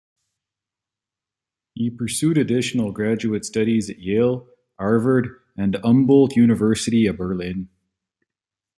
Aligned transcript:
He 1.75 1.91
pursued 1.91 2.35
additional 2.39 2.91
graduate 2.91 3.45
studies 3.45 3.87
at 3.87 3.99
Yale, 3.99 4.47
Harvard, 4.79 5.39
and 5.55 5.75
the 5.75 5.79
Humboldt 5.81 6.35
University 6.35 7.05
of 7.05 7.17
Berlin. 7.17 7.69